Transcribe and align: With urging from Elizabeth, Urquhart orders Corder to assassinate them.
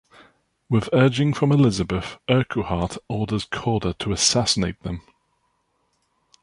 With 0.67 0.89
urging 0.93 1.31
from 1.31 1.51
Elizabeth, 1.51 2.17
Urquhart 2.27 2.97
orders 3.07 3.45
Corder 3.45 3.93
to 3.99 4.11
assassinate 4.11 4.81
them. 4.81 5.03